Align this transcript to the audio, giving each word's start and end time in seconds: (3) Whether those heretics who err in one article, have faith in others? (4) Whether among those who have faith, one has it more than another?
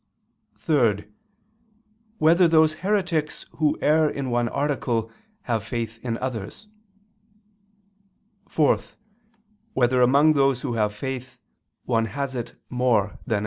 (3) 0.57 1.03
Whether 2.17 2.47
those 2.47 2.73
heretics 2.81 3.45
who 3.57 3.77
err 3.83 4.09
in 4.09 4.31
one 4.31 4.49
article, 4.49 5.11
have 5.43 5.63
faith 5.63 6.03
in 6.03 6.17
others? 6.17 6.65
(4) 8.49 8.79
Whether 9.73 10.01
among 10.01 10.33
those 10.33 10.63
who 10.63 10.73
have 10.73 10.95
faith, 10.95 11.37
one 11.85 12.05
has 12.05 12.33
it 12.33 12.55
more 12.67 13.19
than 13.27 13.33
another? 13.33 13.39